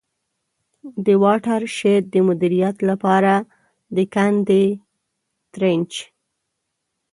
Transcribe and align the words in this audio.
د 1.05 1.07
واټر 1.23 1.61
شید 1.77 2.03
د 2.13 2.15
مدیریت 2.27 2.77
له 2.87 2.95
پاره 3.03 3.35
د 3.95 3.97
کندي 4.13 4.67
Trench. 5.53 5.95